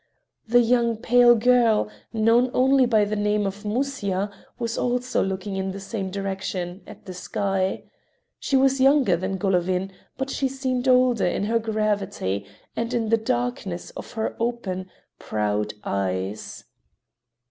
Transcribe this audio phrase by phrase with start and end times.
[0.47, 5.73] The young, pale girl, known only by the name of Musya, was also looking in
[5.73, 7.83] the same direction, at the sky.
[8.39, 13.17] She was younger than Golovin, but she seemed older in her gravity and in the
[13.17, 16.63] darkness of her open, proud eyes.